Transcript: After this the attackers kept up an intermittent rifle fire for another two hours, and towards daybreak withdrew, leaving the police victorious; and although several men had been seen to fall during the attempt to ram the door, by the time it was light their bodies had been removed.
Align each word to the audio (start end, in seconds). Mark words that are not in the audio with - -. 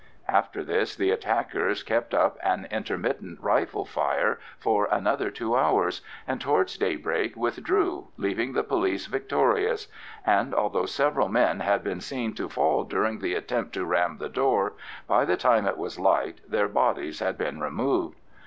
After 0.27 0.63
this 0.63 0.95
the 0.95 1.11
attackers 1.11 1.83
kept 1.83 2.15
up 2.15 2.39
an 2.41 2.67
intermittent 2.71 3.39
rifle 3.39 3.85
fire 3.85 4.39
for 4.57 4.87
another 4.89 5.29
two 5.29 5.55
hours, 5.55 6.01
and 6.27 6.41
towards 6.41 6.75
daybreak 6.75 7.35
withdrew, 7.35 8.07
leaving 8.17 8.53
the 8.53 8.63
police 8.63 9.05
victorious; 9.05 9.87
and 10.25 10.55
although 10.55 10.87
several 10.87 11.29
men 11.29 11.59
had 11.59 11.83
been 11.83 12.01
seen 12.01 12.33
to 12.33 12.49
fall 12.49 12.83
during 12.83 13.19
the 13.19 13.35
attempt 13.35 13.73
to 13.75 13.85
ram 13.85 14.17
the 14.17 14.27
door, 14.27 14.73
by 15.07 15.23
the 15.23 15.37
time 15.37 15.67
it 15.67 15.77
was 15.77 15.99
light 15.99 16.41
their 16.49 16.67
bodies 16.67 17.19
had 17.19 17.37
been 17.37 17.59
removed. 17.61 18.17